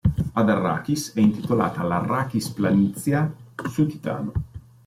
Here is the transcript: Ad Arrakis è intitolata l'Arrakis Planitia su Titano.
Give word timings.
Ad 0.33 0.49
Arrakis 0.49 1.13
è 1.13 1.19
intitolata 1.19 1.83
l'Arrakis 1.83 2.49
Planitia 2.49 3.31
su 3.69 3.85
Titano. 3.85 4.31